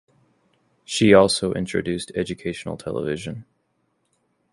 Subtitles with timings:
[0.83, 3.45] She also introduced educational television.